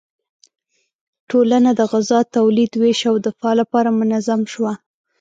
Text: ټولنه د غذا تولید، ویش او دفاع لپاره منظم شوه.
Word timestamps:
ټولنه 1.29 1.71
د 1.79 1.81
غذا 1.91 2.19
تولید، 2.35 2.71
ویش 2.81 3.01
او 3.11 3.15
دفاع 3.27 3.53
لپاره 3.61 3.89
منظم 3.99 4.41
شوه. 4.53 4.73